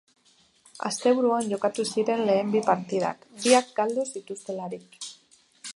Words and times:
Asteburuan 0.89 1.51
jokatu 1.51 1.85
ziren 1.95 2.23
lehen 2.31 2.49
bi 2.57 2.63
partidak, 2.71 3.29
biak 3.45 3.71
galdu 3.81 4.07
zituztelarik. 4.15 5.01